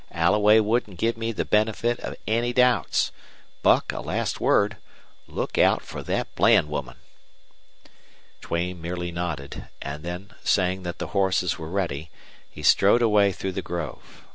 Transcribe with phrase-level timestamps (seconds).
[0.09, 3.11] Alloway wouldn't give me the benefit of any doubts.
[3.61, 4.77] Buck, a last word
[5.27, 6.95] look out fer thet Bland woman!"
[8.41, 12.09] Duane merely nodded, and then, saying that the horses were ready,
[12.49, 14.25] he strode away through the grove.